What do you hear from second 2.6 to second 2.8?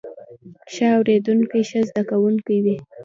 وي